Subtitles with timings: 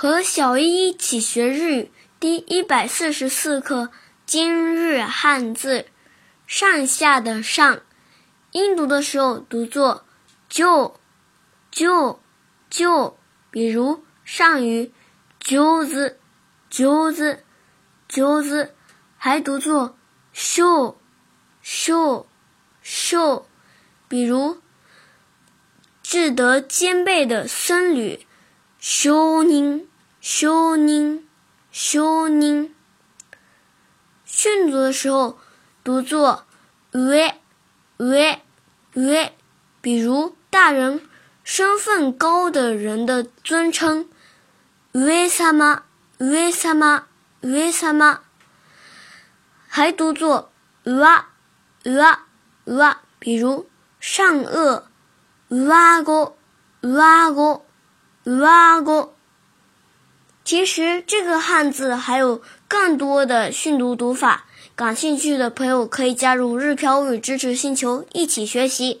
[0.00, 1.90] 和小一一起学日语
[2.20, 3.90] 第一百四十四课
[4.26, 5.86] 今日汉字
[6.46, 7.80] 上下的上，
[8.52, 10.06] 音读的时候读作
[10.48, 11.00] 就
[11.72, 12.20] 就
[12.70, 13.18] 就，
[13.50, 14.92] 比如上鱼
[15.40, 16.20] 揪子
[16.70, 17.42] 揪子
[18.08, 18.76] 揪子，
[19.16, 19.98] 还读作
[20.32, 21.00] 秀
[21.60, 22.28] 秀
[22.82, 23.48] 秀，
[24.06, 24.58] 比如
[26.04, 28.27] 志得兼备的僧侣。
[28.78, 29.88] 修宁，
[30.20, 31.26] 修宁，
[31.72, 32.72] 修宁。
[34.24, 35.36] 训读的时候
[35.82, 36.46] 读作
[36.92, 37.40] “喂，
[37.96, 38.40] 喂，
[38.94, 39.36] 喂”，
[39.82, 41.04] 比如大人、
[41.42, 44.08] 身份高的人的尊称
[44.94, 45.82] “喂萨玛，
[46.18, 47.06] 喂萨玛，
[47.40, 48.20] 喂萨玛”，
[49.66, 50.52] 还读作
[50.86, 51.30] “哇，
[51.84, 52.26] 哇，
[52.66, 54.84] 哇”，比如上颚
[55.66, 56.36] “哇哥，
[56.82, 57.62] 哇哥”。
[58.28, 59.14] 哇哥，
[60.44, 64.44] 其实这个汉字还有更多的训读读法，
[64.76, 69.00] 感兴趣的朋友可以加入日漂物语支持星球一起学习。